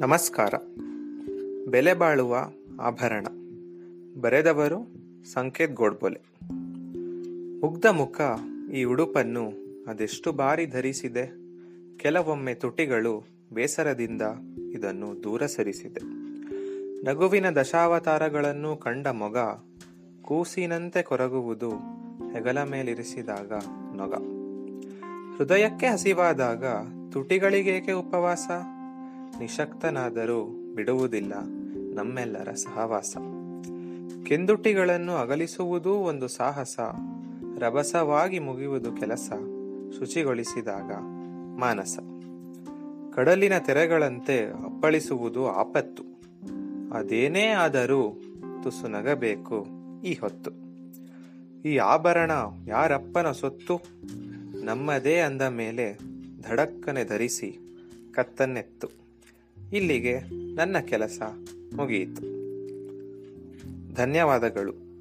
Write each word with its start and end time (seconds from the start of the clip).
ನಮಸ್ಕಾರ. 0.00 0.54
ಬೆಲೆ 1.70 1.94
ಬಾಳುವ 1.94 2.50
ಆಭರಣ. 2.80 3.26
ಬರೆದವರು 4.20 4.86
ಸಂಕೇತ್ 5.32 5.72
ಗೋಡ್ಬೊಲೆ. 5.72 6.20
ಮುಗ್ಧ 7.60 7.86
ಮುಖ 7.86 8.20
ಈ 8.74 8.84
ಉಡುಪನ್ನು 8.84 9.52
ಅದೆಷ್ಟು 9.86 10.32
ಬಾರಿ 10.32 10.66
ಧರಿಸಿದೆ? 10.66 11.32
ಕೆಲವೊಮ್ಮೆ 11.96 12.54
ತುಟಿಗಳು 12.54 13.24
ಬೇಸರದಿಂದ 13.52 14.22
ಇದನ್ನು 14.72 15.22
ದೂರ 15.22 15.46
ಸರಿಸಿದೆ. 15.46 16.00
ನಗುವಿನ 17.04 17.50
ದಶಾವತಾರಗಳನ್ನು 17.50 18.76
ಕಂಡ 18.76 19.06
ಮೊಗ 19.06 19.36
ಕೂಸಿನಂತೆ 20.22 21.02
ಕೊರಗುವುದು 21.02 21.70
ಹೆಗಲ 22.32 22.62
ಮೇಲಿರಿಸಿದಾಗ 22.62 23.52
ನೊಗ. 23.96 24.14
ಹೃದಯಕ್ಕೆ 25.36 25.86
ಹಸಿವಾದಾಗ 25.86 26.64
ತುಟಿಗಳಿಗೇಕೆ 27.12 27.92
ಉಪವಾಸ? 27.92 28.50
ನಿಶಕ್ತನಾದರೂ 29.40 30.44
ಬಿಡುವುದಿಲ್ಲ 30.74 31.32
ನಮ್ಮೆಲ್ಲರ 31.94 32.52
ಸಹವಾಸ. 32.52 33.16
ಕೆಂದುಟಿಗಳನ್ನು 34.24 35.12
ಅಗಲಿಸುವುದೂ 35.12 35.92
ಒಂದು 35.92 36.28
ಸಾಹಸ. 36.28 36.80
ರಭಸವಾಗಿ 37.58 38.38
ಮುಗಿಯುವುದು 38.38 38.92
ಕೆಲಸ. 38.92 39.32
ಶುಚಿಗೊಳಿಸಿದಾಗ 39.98 40.92
ಮಾನಸ. 41.58 41.98
ಕಡಲಿನ 43.14 43.58
ತೆರೆಗಳಂತೆ 43.58 44.46
ಅಪ್ಪಳಿಸುವುದು 44.46 45.48
ಆಪತ್ತು. 45.48 46.02
ಅದೇನೇ 46.92 47.46
ಆದರೂ 47.46 48.22
ತುಸು 48.62 48.88
ನಗಬೇಕು 48.88 49.66
ಈ 50.04 50.14
ಹೊತ್ತು. 50.14 50.50
ಈ 51.68 51.76
ಆಭರಣ 51.76 52.30
ಯಾರಪ್ಪನ 52.66 53.32
ಸೊತ್ತು? 53.32 53.80
ನಮ್ಮದೇ 54.64 55.18
ಅಂದ 55.18 55.42
ಮೇಲೆ 55.42 55.98
ಧಡಕ್ಕನೆ 56.42 57.04
ಧರಿಸಿ 57.04 57.58
ಕತ್ತನ್ನೆತ್ತು. 58.12 59.03
ಇಲ್ಲಿಗೆ 59.74 60.18
ನನ್ನ 60.54 60.78
ಕೆಲಸ 60.78 61.22
ಮುಗಿಯಿತು. 61.76 62.22
ಧನ್ಯವಾದಗಳು. 63.94 64.93